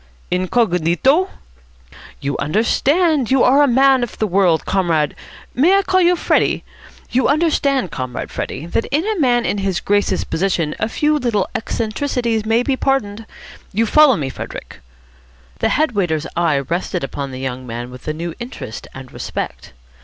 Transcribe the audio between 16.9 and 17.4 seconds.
upon the